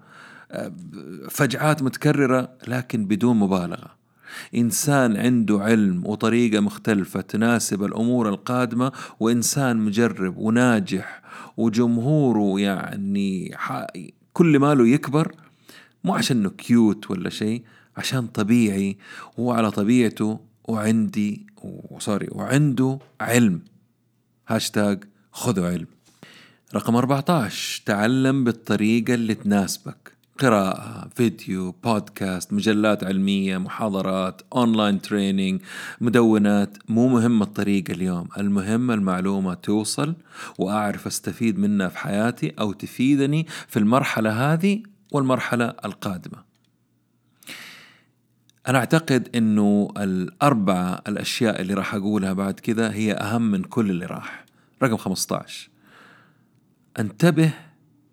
[1.30, 4.01] فجعات متكررة لكن بدون مبالغة.
[4.56, 11.22] إنسان عنده علم وطريقة مختلفة تناسب الأمور القادمة وإنسان مجرب وناجح
[11.58, 13.56] وجمهوره يعني
[14.34, 15.36] كل ماله يكبر
[16.04, 17.64] مو عشانه كيوت ولا شيء
[17.98, 18.98] عشان طبيعي.
[19.40, 21.46] هو على طبيعته وعندي
[22.00, 23.62] sorry وعنده علم.
[24.48, 25.88] هاشتاج خذوا علم.
[26.76, 30.11] رقم 14 تعلم بالطريقة اللي تناسبك.
[30.42, 35.62] قراءة فيديو بودكاست مجلات علمية محاضرات online training
[36.02, 36.78] مدونات.
[36.90, 40.16] مو مهم الطريقة اليوم المهم المعلومة توصل
[40.58, 46.44] وأعرف أستفيد منها في حياتي أو تفيدني في المرحلة هذه والمرحلة القادمة.
[48.68, 54.06] أنا أعتقد أنه الأربعة الأشياء اللي راح أقولها بعد كذا هي أهم من كل اللي
[54.06, 54.46] راح.
[54.84, 55.70] رقم 15
[57.00, 57.54] انتبه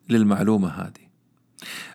[0.09, 1.08] للمعلومة هذه.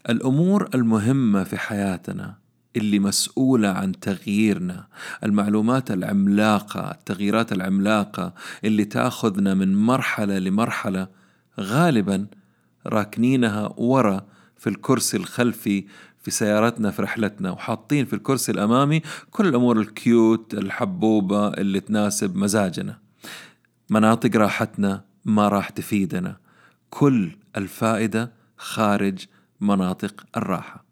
[0.10, 2.36] الأمور المهمة في حياتنا
[2.76, 4.88] اللي مسؤولة عن تغييرنا
[5.24, 8.34] المعلومات العملاقة التغييرات العملاقة
[8.66, 11.08] اللي تأخذنا من مرحلة لمرحلة
[11.60, 12.28] غالبا
[12.88, 14.26] راكنينها ورا
[14.58, 15.86] في الكرسي الخلفي
[16.24, 22.36] في سيارتنا في رحلتنا وحاطين في الكرسي الأمامي كل الأمور ال cute الحبوبة اللي تناسب
[22.36, 22.98] مزاجنا.
[23.90, 26.38] مناطق راحتنا ما راح تفيدنا.
[26.90, 29.26] كل الفائدة خارج
[29.64, 30.86] مناطق الراحة.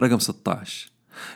[0.00, 0.90] رقم 16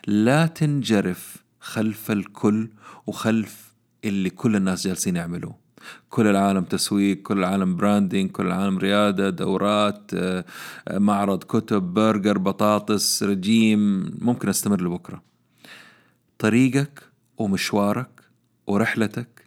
[0.06, 2.68] لا تنجرف خلف الكل
[3.06, 3.74] وخلف
[4.04, 5.56] اللي كل الناس جالسين يعملوه.
[6.08, 10.44] كل العالم تسويق كل العالم branding كل العالم ريادة دورات آه،
[10.90, 14.10] معرض كتب برجر بطاطس رجيم.
[14.20, 15.22] ممكن أستمر لبكرة.
[16.38, 17.02] طريقك
[17.38, 18.20] ومشوارك
[18.66, 19.44] ورحلتك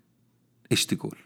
[0.71, 1.17] إيش تقول؟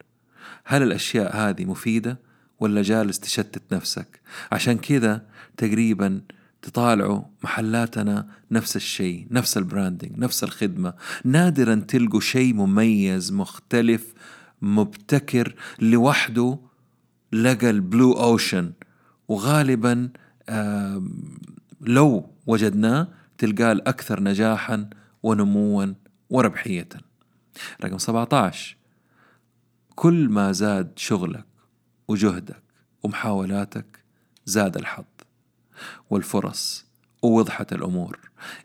[0.65, 2.19] هل الأشياء هذه مفيدة؟
[2.59, 5.25] ولا جالس تشتت نفسك؟ عشان كذا
[5.57, 6.21] تقريبا
[6.61, 10.93] تطالعوا محلاتنا نفس الشيء نفس ال branding نفس الخدمة.
[11.25, 14.13] نادرا تلقوا شيء مميز مختلف
[14.61, 16.59] مبتكر لوحده
[17.31, 18.71] لقى البلو أوشن.
[19.27, 20.09] وغالبا
[21.81, 24.89] لو وجدناه تلقاه الأكثر نجاحا
[25.23, 25.93] ونموا
[26.29, 26.89] وربحية.
[27.83, 28.77] رقم 17
[29.95, 31.45] كل ما زاد شغلك
[32.13, 32.63] وجهدك
[33.03, 33.85] ومحاولاتك
[34.45, 35.03] زاد الحظ.
[36.09, 36.85] والفرص
[37.21, 38.19] ووضحت الأمور.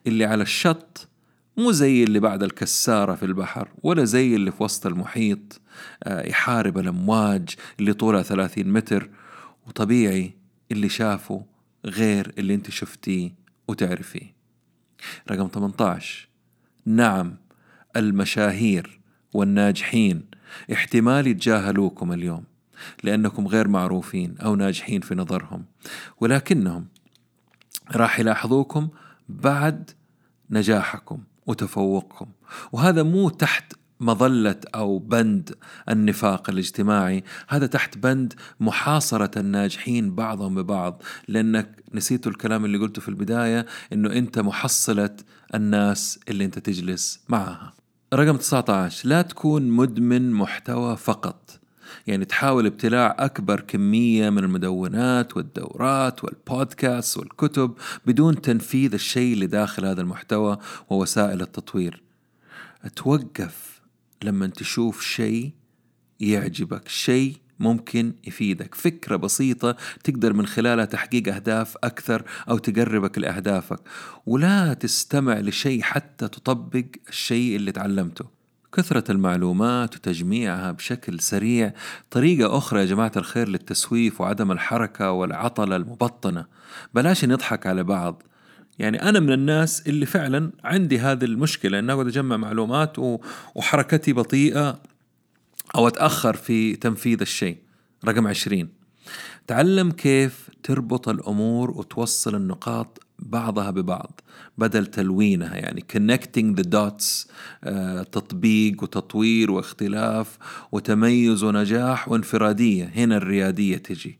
[0.06, 1.08] اللي على الشط
[1.56, 5.60] مو زي اللي بعد الكسارة في البحر ولا زي اللي في وسط المحيط
[6.04, 7.48] آه، يحارب الأمواج
[7.80, 9.10] اللي طولها 30 متر.
[9.66, 10.32] وطبيعي
[10.72, 11.44] اللي شافه
[11.84, 13.34] غير اللي انت شفتيه
[13.68, 14.34] وتعرفيه.
[15.30, 16.28] رقم 18
[16.86, 17.36] نعم
[17.96, 19.00] المشاهير
[19.34, 20.24] والناجحين
[20.72, 22.44] احتمال يتجاهلوكم اليوم.
[23.04, 25.64] لأنكم غير معروفين أو ناجحين في نظرهم.
[26.20, 26.86] ولكنهم
[27.94, 28.88] راح يلاحظوكم
[29.28, 29.90] بعد
[30.50, 32.26] نجاحكم وتفوقكم.
[32.72, 35.54] وهذا مو تحت مظلة أو بند
[35.88, 37.24] النفاق الاجتماعي.
[37.48, 41.02] هذا تحت بند محاصرة الناجحين بعضهم ببعض.
[41.28, 45.16] لأنك نسيتوا الكلام اللي قلته في البداية أنه أنت محصلة
[45.54, 47.72] الناس اللي أنت تجلس معها.
[48.14, 51.37] رقم 19 لا تكون مدمن محتوى فقط.
[52.08, 57.74] يعني تحاول ابتلاع أكبر كمية من المدونات والدورات والبودكاست والكتب
[58.06, 60.58] بدون تنفيذ الشيء اللي داخل هذا المحتوى
[60.90, 62.02] ووسائل التطوير.
[62.96, 63.80] توقف
[64.24, 65.50] لما تشوف شيء
[66.20, 68.74] يعجبك شيء ممكن يفيدك.
[68.74, 73.80] فكرة بسيطة تقدر من خلالها تحقيق أهداف أكثر أو تقربك لأهدافك.
[74.26, 78.37] ولا تستمع لشيء حتى تطبق الشيء اللي تعلمته.
[78.72, 81.72] كثرة المعلومات وتجميعها بشكل سريع.
[82.10, 86.46] طريقة أخرى يا جماعة الخير للتسويف وعدم الحركة والعطلة المبطنة.
[86.94, 88.22] بلاش نضحك على بعض.
[88.78, 92.96] يعني أنا من الناس اللي فعلا عندي هذه المشكلة أن أقعد أجمع معلومات
[93.54, 94.80] وحركتي بطيئة
[95.74, 97.58] أو أتأخر في تنفيذ الشيء.
[98.04, 98.68] رقم عشرين.
[99.46, 104.20] تعلم كيف تربط الأمور وتوصل النقاط بعضها ببعض
[104.58, 107.28] بدل تلوينها يعني connecting the dots
[107.64, 110.38] آه، تطبيق وتطوير واختلاف
[110.72, 114.18] وتميز ونجاح وانفرادية هنا الريادية تجي.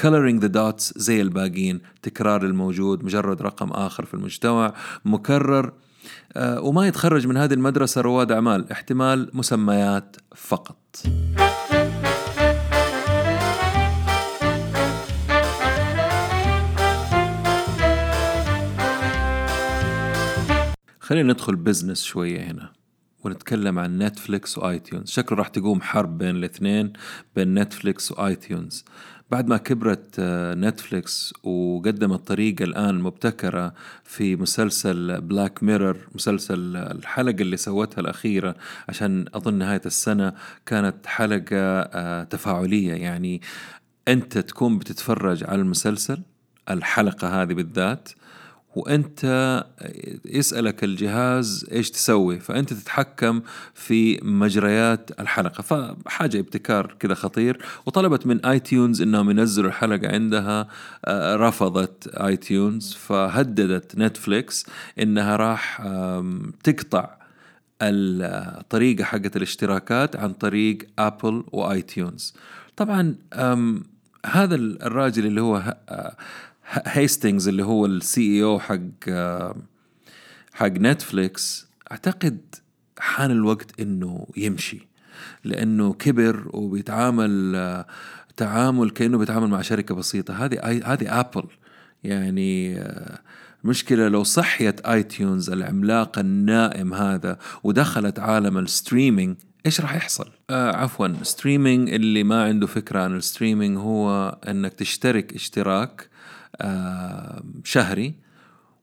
[0.00, 5.72] Coloring the dots زي الباقين تكرار الموجود مجرد رقم آخر في المجتمع مكرر
[6.36, 10.76] آه، وما يتخرج من هذه المدرسة رواد أعمال احتمال مسميات فقط.
[21.10, 22.72] خلينا ندخل business شوية هنا
[23.24, 26.92] ونتكلم عن Netflix و iTunes شكله راح تقوم حرب بين الاثنين
[27.36, 28.84] بين Netflix و iTunes
[29.30, 37.42] بعد ما كبرت آه، Netflix وقدمت طريقة الآن مبتكرة في مسلسل Black Mirror مسلسل الحلقة
[37.42, 38.54] اللي سوتها الأخيرة
[38.88, 40.32] عشان أظن نهاية السنة
[40.66, 42.94] كانت حلقة آه، تفاعلية.
[42.94, 43.40] يعني
[44.08, 46.22] أنت تكون بتتفرج على المسلسل
[46.70, 48.08] الحلقة هذه بالذات
[48.74, 49.24] وأنت
[50.24, 53.40] يسألك الجهاز إيش تسوي فأنت تتحكم
[53.74, 55.62] في مجريات الحلقة.
[55.62, 60.68] فحاجة ابتكار كذا خطير وطلبت من iTunes إنهم ينزلوا الحلقة عندها
[61.04, 64.66] آه، رفضت iTunes فهددت Netflix
[64.98, 65.82] إنها راح
[66.64, 67.20] تقطع
[67.82, 72.34] الطريقة حقت الاشتراكات عن طريق Apple و iTunes
[72.76, 73.14] طبعا
[74.26, 76.16] هذا الراجل اللي هو آه،
[76.70, 79.10] Hastings اللي هو ال CEO حق
[80.52, 82.54] حق Netflix أعتقد
[82.98, 84.88] حان الوقت إنه يمشي
[85.44, 87.84] لأنه كبر وبيتعامل
[88.36, 91.44] تعامل كأنه بيتعامل مع شركة بسيطة هذه هذه Apple
[92.04, 92.84] يعني
[93.64, 100.76] مشكلة لو صحيت iTunes العملاق النائم هذا ودخلت عالم ال streaming إيش راح يحصل؟ آه
[100.76, 106.09] عفوا streaming اللي ما عنده فكرة عن ال streaming هو إنك تشترك اشتراك آه،
[107.64, 108.14] شهري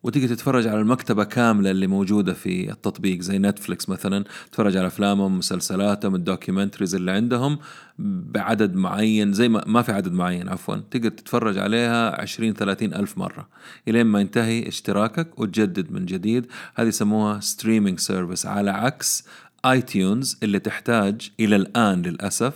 [0.04, 4.24] وتيجي تتفرج على المكتبة كاملة اللي موجودة في التطبيق زي Netflix مثلا.
[4.52, 7.60] تتفرج على أفلامهم مسلسلاتهم ال documentaries اللي عندهم
[8.00, 10.76] بعدد معين زي ما ما في عدد معين عفوا.
[10.76, 13.48] تقدر تتفرج عليها 20 30 ألف مرة.
[13.88, 16.46] إلين ما ينتهي اشتراكك وتجدد من جديد.
[16.76, 19.26] هذه يسموها streaming service على عكس
[19.66, 22.54] iTunes اللي تحتاج إلى الآن للأسف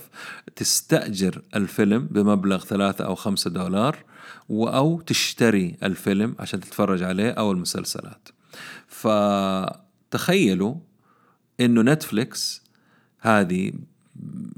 [0.56, 3.98] تستأجر الفيلم بمبلغ ثلاثة أو خمسة دولار.
[4.52, 8.30] أو تشتري الفيلم عشان تتفرج عليه أو المسلسلات.
[8.88, 10.76] فتخيلوا
[11.60, 12.62] إنه نتفليكس
[13.20, 13.72] هذه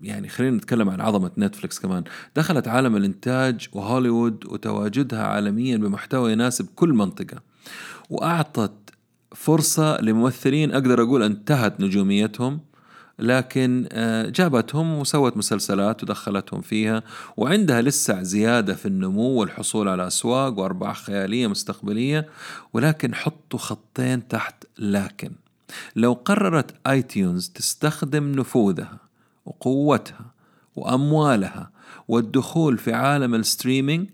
[0.02, 2.04] يعني خلينا نتكلم عن عظمة نتفليكس كمان
[2.36, 7.42] دخلت عالم الإنتاج وهوليوود وتواجدها عالميا بمحتوى يناسب كل منطقة
[8.10, 8.72] وأعطت
[9.36, 12.60] فرصة لممثلين أقدر أقول انتهت نجوميتهم
[13.20, 17.04] لكن آه، جابتهم وسوت مسلسلات ودخلتهم فيها
[17.38, 22.30] وعندها لسه زيادة في النمو والحصول على أسواق وأرباح خيالية مستقبلية
[22.74, 25.32] ولكن حطوا خطين تحت لكن.
[25.96, 28.98] لو قررت iTunes تستخدم نفوذها
[29.46, 30.34] وقوتها
[30.76, 31.72] وأموالها
[32.08, 34.10] والدخول في عالم ال streaming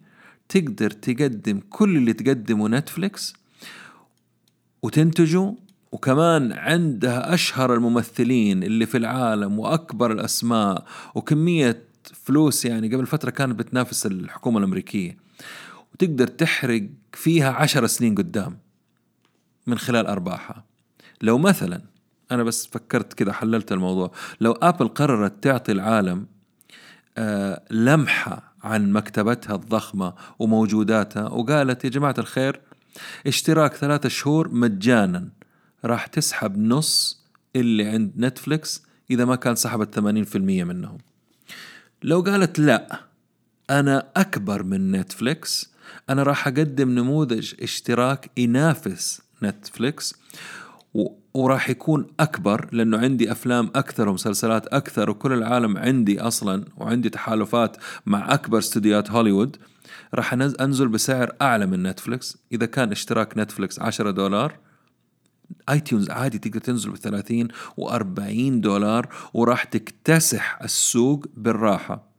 [0.49, 3.33] تقدر تقدم كل اللي تقدمه Netflix
[4.83, 5.53] وتنتجه
[5.91, 13.59] وكمان عندها أشهر الممثلين اللي في العالم وأكبر الأسماء وكمية فلوس يعني قبل فترة كانت
[13.59, 15.17] بتنافس الحكومة الأمريكية.
[15.93, 18.57] وتقدر تحرق فيها عشر سنين قدام
[19.67, 20.65] من خلال أرباحها.
[21.21, 21.81] لو مثلا
[22.31, 24.11] أنا بس فكرت كذا حللت الموضوع.
[24.41, 26.25] لو أبل قررت تعطي العالم
[27.17, 32.61] آه لمحة عن مكتبتها الضخمة وموجوداتها وقالت يا جماعة الخير
[33.27, 35.29] اشتراك ثلاثة شهور مجانا.
[35.85, 37.23] راح تسحب نص
[37.55, 40.97] اللي عند Netflix إذا ما كان سحبت 80% منهم.
[42.03, 43.01] لو قالت لا
[43.69, 45.73] أنا أكبر من Netflix
[46.09, 50.15] أنا راح أقدم نموذج اشتراك ينافس Netflix
[51.33, 57.77] وراح يكون أكبر لأنه عندي أفلام أكثر ومسلسلات أكثر وكل العالم عندي أصلا وعندي تحالفات
[58.05, 59.57] مع أكبر استديوهات هوليوود
[60.13, 64.57] راح أنزل بسعر أعلى من Netflix إذا كان اشتراك Netflix 10 دولار
[65.69, 67.47] iTunes عادي تقدر تنزل ب 30
[67.81, 72.09] و40 دولار وراح تكتسح السوق بالراحة.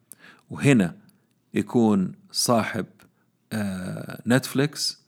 [0.50, 0.96] وهنا
[1.54, 2.86] يكون صاحب
[3.52, 5.00] آه Netflix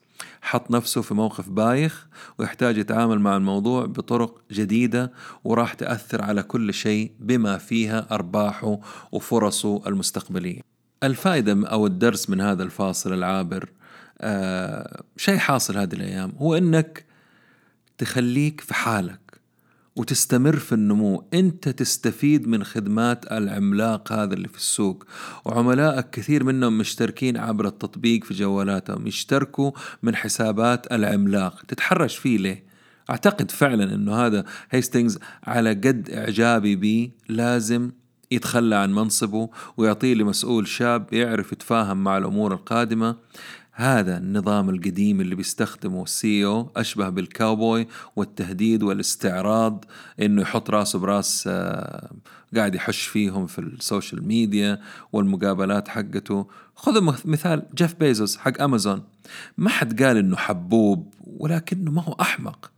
[0.43, 2.07] حط نفسه في موقف بايخ
[2.39, 5.13] ويحتاج يتعامل مع الموضوع بطرق جديدة
[5.45, 8.79] وراح تأثر على كل شيء بما فيها أرباحه
[9.13, 10.61] وفرصه المستقبلية.
[11.03, 13.69] الفائدة أو الدرس من هذا الفاصل العابر
[14.21, 17.05] آه شيء حاصل هذه الأيام هو أنك
[18.03, 19.41] تخليك في حالك
[19.97, 21.29] وتستمر في النمو.
[21.35, 25.05] انت تستفيد من خدمات العملاق هذا اللي في السوق.
[25.45, 29.07] وعملائك كثير منهم مشتركين عبر التطبيق في جوالاتهم.
[29.07, 31.63] يشتركوا من حسابات العملاق.
[31.69, 32.65] تتحرش فيه ليه؟
[33.11, 37.91] أعتقد فعلا إنه هذا هيستينجز على قد إعجابي به لازم
[38.31, 43.17] يتخلى عن منصبه ويعطيه لمسؤول شاب يعرف يتفاهم مع الأمور القادمة.
[43.75, 49.85] هذا النظام القديم اللي بيستخدمه ال CEO أشبه بالكاوبوي والتهديد والاستعراض
[50.21, 52.11] إنه يحط راسه براس آه،
[52.57, 54.81] قاعد يحش فيهم في ال social media
[55.13, 56.47] والمقابلات حقته.
[56.75, 59.03] خذوا مثال Jeff Bezos حق أمازون.
[59.59, 62.71] ما حد قال إنه حبوب ولكنه ما هو أحمق.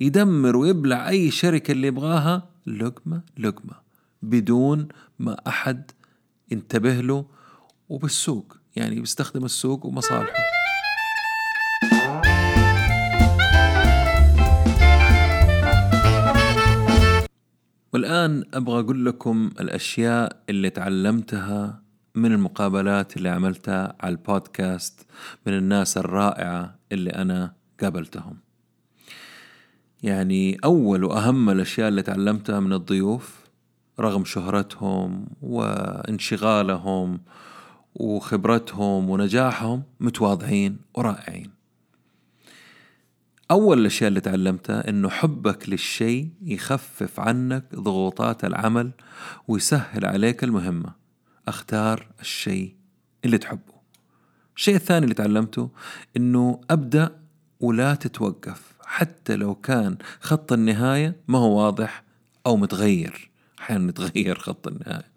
[0.00, 2.48] يدمر ويبلع أي شركة اللي يبغاها.
[2.66, 3.74] لقمة لقمة.
[4.22, 5.90] بدون ما أحد
[6.50, 7.24] ينتبه له.
[7.88, 10.32] وبالسوق يعني بيستخدم السوق ومصالحه.
[17.92, 21.82] والآن أبغى أقول لكم الأشياء اللي تعلمتها
[22.14, 25.06] من المقابلات اللي عملتها على البودكاست
[25.46, 28.38] من الناس الرائعة اللي أنا قابلتهم.
[30.02, 33.40] يعني أول وأهم الأشياء اللي تعلمتها من الضيوف
[34.00, 37.20] رغم شهرتهم وانشغالهم
[37.94, 41.50] وخبرتهم ونجاحهم متواضعين ورائعين.
[43.50, 48.90] أول الأشياء اللي تعلمتها إنه حبك للشيء يخفف عنك ضغوطات العمل
[49.48, 50.92] ويسهل عليك المهمة.
[51.48, 52.74] أختار الشيء
[53.24, 53.80] اللي تحبه.
[54.56, 55.70] الشيء الثاني اللي تعلمته
[56.16, 57.20] إنه أبدأ
[57.60, 62.02] ولا تتوقف حتى لو كان خط النهاية ما هو واضح
[62.46, 63.30] أو متغير.
[63.60, 65.10] أحيانا متغير خط النهاية.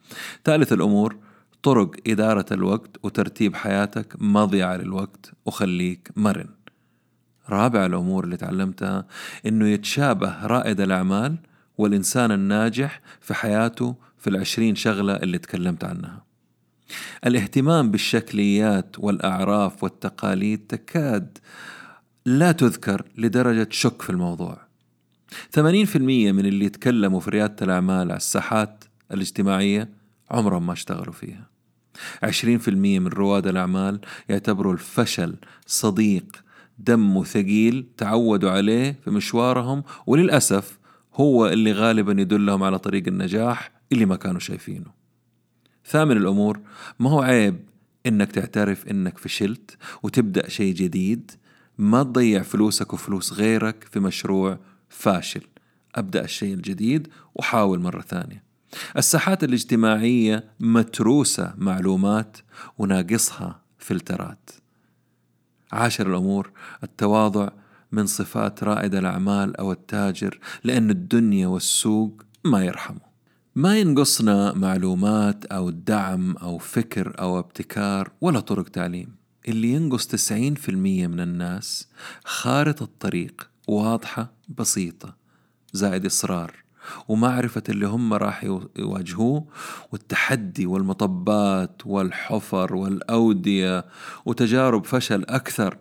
[0.45, 1.17] ثالث الأمور
[1.63, 6.49] طرق إدارة الوقت وترتيب حياتك مضيعة للوقت وخليك مرن.
[7.49, 9.05] رابع الأمور اللي تعلمتها
[9.45, 11.35] إنه يتشابه رائد الأعمال
[11.77, 16.23] والإنسان الناجح في حياته في العشرين شغلة اللي تكلمت عنها.
[17.25, 21.37] الاهتمام بالشكليات والأعراف والتقاليد تكاد
[22.25, 24.57] لا تذكر لدرجة شك في الموضوع.
[25.51, 29.89] 80% من اللي يتكلموا في ريادة الأعمال على الساحات الاجتماعية
[30.31, 31.52] عمرهم ما اشتغلوا فيها.
[32.25, 35.35] 20% من رواد الأعمال يعتبروا الفشل
[35.65, 36.43] صديق
[36.79, 40.79] دمه ثقيل تعودوا عليه في مشوارهم وللأسف
[41.15, 44.91] هو اللي غالبا يدلهم على طريق النجاح اللي ما كانوا شايفينه.
[45.85, 46.59] ثامن الأمور
[46.99, 47.59] ما هو عيب
[48.05, 51.31] إنك تعترف إنك فشلت وتبدأ شيء جديد؟
[51.77, 55.41] ما تضيع فلوسك وفلوس غيرك في مشروع فاشل.
[55.95, 58.43] أبدأ الشيء الجديد وحاول مرة ثانية.
[58.97, 62.37] الساحات الاجتماعية متروسة معلومات
[62.77, 64.49] وناقصها فلترات.
[65.71, 66.51] عاشر الأمور
[66.83, 67.49] التواضع
[67.91, 73.13] من صفات رائد الأعمال أو التاجر لأن الدنيا والسوق ما يرحموا
[73.55, 79.15] ما ينقصنا معلومات أو دعم أو فكر أو ابتكار ولا طرق تعليم.
[79.47, 81.87] اللي ينقص 90% من الناس
[82.25, 85.15] خارطة طريق واضحة بسيطة
[85.73, 86.62] زائد إصرار.
[87.07, 88.43] ومعرفة اللي هم راح
[88.79, 89.45] يواجهوه
[89.91, 93.85] والتحدي والمطبات والحفر والأودية
[94.25, 95.77] وتجارب فشل أكثر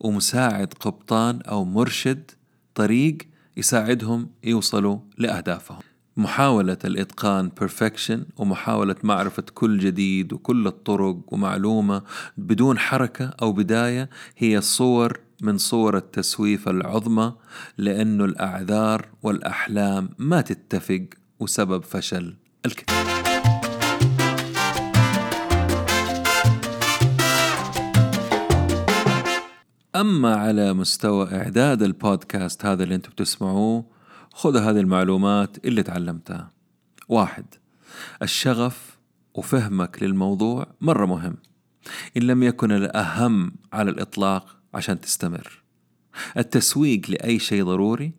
[0.00, 2.30] ومساعد قبطان أو مرشد
[2.74, 3.18] طريق
[3.56, 5.78] يساعدهم يوصلوا لأهدافهم.
[6.16, 12.02] محاولة الإتقان perfection ومحاولة معرفة كل جديد وكل الطرق ومعلومة
[12.36, 17.32] بدون حركة أو بداية هي صور من صور التسويف العظمى
[17.78, 21.06] لأنه الأعذار والأحلام ما تتفق
[21.40, 22.36] وسبب فشل
[22.66, 23.20] الكتاب
[29.96, 33.84] أما على مستوى إعداد البودكاست هذا اللي أنتم بتسمعوه
[34.32, 36.50] خذ هذه المعلومات اللي تعلمتها.
[37.08, 37.44] واحد
[38.22, 38.98] الشغف
[39.34, 41.36] وفهمك للموضوع مرة مهم.
[42.16, 45.62] إن لم يكن الأهم على الإطلاق عشان تستمر.
[46.36, 48.12] التسويق لأي شيء ضروري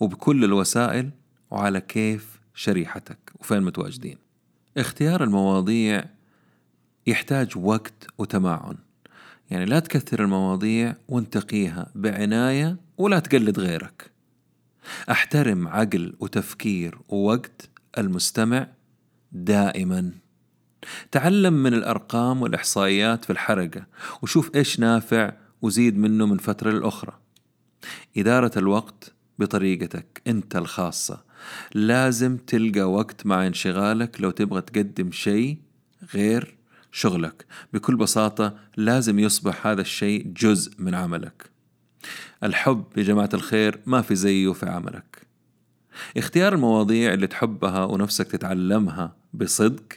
[0.00, 1.10] وبكل الوسائل
[1.50, 4.18] وعلى كيف شريحتك وفين متواجدين.
[4.76, 6.04] اختيار المواضيع
[7.06, 8.76] يحتاج وقت وتمعن.
[9.50, 14.10] يعني لا تكثر المواضيع وانتقيها بعناية ولا تقلد غيرك.
[15.10, 18.66] أحترم عقل وتفكير ووقت المستمع
[19.32, 20.12] دائما.
[21.10, 23.86] تعلم من الأرقام والإحصائيات في الحركة
[24.22, 25.32] وشوف إيش نافع
[25.62, 27.18] وزيد منه من فترة للاخرى
[28.16, 31.22] إدارة الوقت بطريقتك أنت الخاصة.
[31.74, 35.58] لازم تلقى وقت مع انشغالك لو تبغى تقدم شيء
[36.14, 36.56] غير
[36.92, 37.46] شغلك.
[37.72, 41.50] بكل بساطة لازم يصبح هذا الشيء جزء من عملك.
[42.44, 45.26] الحب يا جماعة الخير ما في زيه في عملك.
[46.16, 49.92] اختيار المواضيع اللي تحبها ونفسك تتعلمها بصدق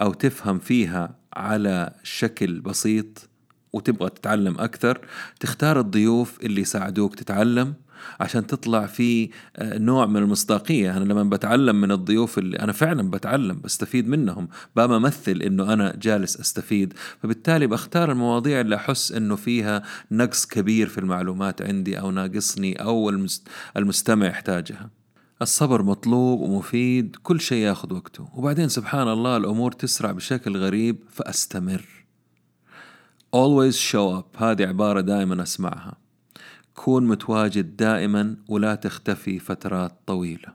[0.00, 3.29] أو تفهم فيها على شكل بسيط
[3.72, 4.98] وتبغى تتعلم أكثر
[5.40, 7.74] تختار الضيوف اللي يساعدوك تتعلم
[8.20, 10.96] عشان تطلع في آه، نوع من المصداقية.
[10.96, 15.96] أنا لما بتعلم من الضيوف اللي أنا فعلا بتعلم بستفيد منهم بقى أمثل إنه أنا
[15.96, 16.94] جالس أستفيد.
[17.22, 23.10] فبالتالي بختار المواضيع اللي أحس إنه فيها نقص كبير في المعلومات عندي أو ناقصني أو
[23.76, 24.90] المستمع يحتاجها.
[25.42, 28.28] الصبر مطلوب ومفيد كل شيء ياخذ وقته.
[28.34, 31.99] وبعدين سبحان الله الأمور تسرع بشكل غريب فأستمر.
[33.36, 34.42] Always show up.
[34.42, 35.96] هذه عبارة دائما أسمعها.
[36.74, 40.54] كون متواجد دائما ولا تختفي فترات طويلة.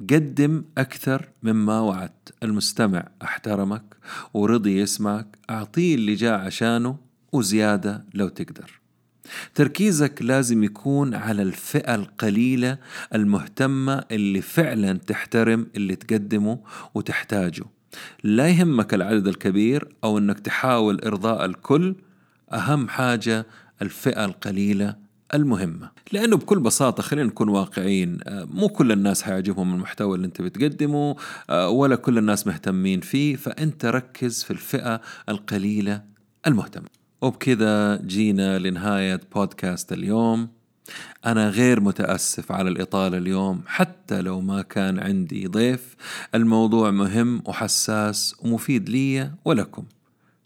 [0.00, 2.34] قدم أكثر مما وعدت.
[2.42, 3.96] المستمع أحترمك.
[4.34, 6.96] ورضي يسمعك أعطيه اللي جاء عشانه
[7.32, 8.80] وزيادة لو تقدر.
[9.54, 12.78] تركيزك لازم يكون على الفئة القليلة
[13.14, 16.58] المهتمة اللي فعلا تحترم اللي تقدمه
[16.94, 17.64] وتحتاجه.
[18.24, 21.94] لا يهمك العدد الكبير أو أنك تحاول إرضاء الكل
[22.52, 23.46] أهم حاجة
[23.82, 24.96] الفئة القليلة
[25.34, 25.90] المهمة.
[26.12, 31.16] لأنه بكل بساطة خلينا نكون واقعيين آه، مو كل الناس حيعجبهم المحتوى اللي أنت بتقدمه
[31.50, 36.02] آه، ولا كل الناس مهتمين فيه فأنت ركز في الفئة القليلة
[36.46, 36.86] المهتمة.
[37.22, 40.59] وبكذا جينا لنهاية بودكاست اليوم.
[41.26, 45.96] أنا غير متأسف على الإطالة اليوم حتى لو ما كان عندي ضيف.
[46.34, 49.84] الموضوع مهم وحساس ومفيد لي ولكم.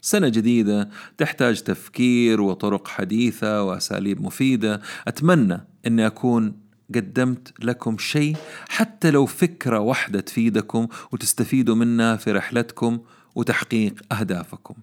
[0.01, 4.81] سنة جديدة تحتاج تفكير وطرق حديثة وأساليب مفيدة.
[5.07, 6.53] أتمنى أني أكون
[6.95, 8.37] قدمت لكم شيء
[8.69, 12.99] حتى لو فكرة واحدة تفيدكم وتستفيدوا منها في رحلتكم
[13.35, 14.75] وتحقيق أهدافكم.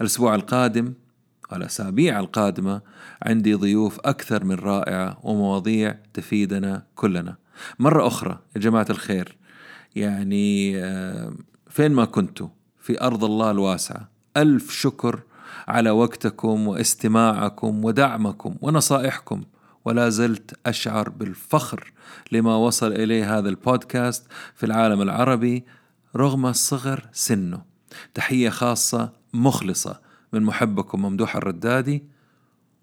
[0.00, 0.92] الأسبوع القادم
[1.52, 2.80] والأسابيع القادمة
[3.22, 7.36] عندي ضيوف أكثر من رائعة ومواضيع تفيدنا كلنا.
[7.78, 9.36] مرة أخرى يا جماعة الخير
[9.96, 11.32] يعني آه،
[11.70, 12.48] فين ما كنتوا
[12.78, 15.22] في أرض الله الواسعة ألف شكر
[15.68, 19.42] على وقتكم واستماعكم ودعمكم ونصائحكم.
[19.84, 21.92] ولا زلت أشعر بالفخر
[22.32, 25.64] لما وصل إليه هذا البودكاست في العالم العربي
[26.16, 27.62] رغم صغر سنه.
[28.14, 32.04] تحية خاصة مخلصة من محبكم ممدوح الردادي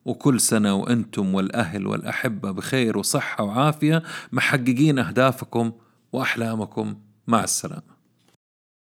[0.06, 5.72] وكل سنة وأنتم والأهل والأحبة بخير وصحة وعافية محققين أهدافكم
[6.12, 6.96] وأحلامكم.
[7.28, 7.99] مع السلامة.